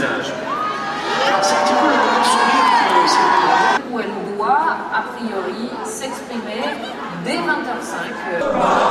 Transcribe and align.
visage. 0.00 0.32
C'est 1.42 1.54
un 1.54 1.62
petit 1.62 1.74
peu 1.74 1.86
le 1.86 2.24
sourire 2.24 2.66
que 2.88 3.08
c'est 3.08 3.92
où 3.92 4.00
elle 4.00 4.36
doit, 4.36 4.64
a 4.94 5.02
priori, 5.12 5.70
s'exprimer 5.84 6.64
dès 7.24 7.36
20h05. 7.36 8.89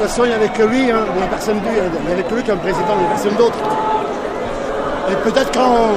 Toute 0.00 0.08
façon, 0.08 0.24
il 0.24 0.28
n'y 0.28 0.34
avait 0.34 0.48
que 0.48 0.62
lui, 0.62 0.90
hein, 0.90 1.04
il 1.08 1.12
n'y 1.12 1.18
avait 1.18 1.28
personne 1.28 1.60
d'autre, 1.60 1.74
il 1.74 2.06
n'y 2.06 2.12
avait 2.12 2.22
que 2.22 2.34
lui 2.34 2.42
comme 2.42 2.58
président, 2.58 2.86
il 2.92 2.98
n'y 3.00 3.04
avait 3.04 3.14
personne 3.14 3.34
d'autre. 3.34 3.58
Et 5.10 5.30
peut-être 5.30 5.52
qu'en 5.52 5.88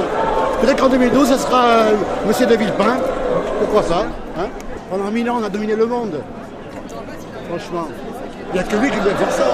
peut-être 0.60 0.76
qu'en 0.82 0.88
2012, 0.90 1.28
ce 1.28 1.38
sera 1.38 1.64
euh, 1.64 1.92
Monsieur 2.26 2.44
de 2.44 2.54
Villepin. 2.54 2.98
Pourquoi 3.60 3.82
ça 3.82 4.04
Pendant 4.90 5.10
mille 5.10 5.30
ans, 5.30 5.38
on 5.40 5.44
a 5.44 5.48
dominé 5.48 5.74
le 5.74 5.86
monde. 5.86 6.20
Franchement. 7.48 7.88
Il 8.52 8.60
n'y 8.60 8.60
a 8.60 8.62
que 8.62 8.76
lui 8.76 8.90
qui 8.90 9.00
doit 9.00 9.14
faire 9.14 9.32
ça. 9.32 9.44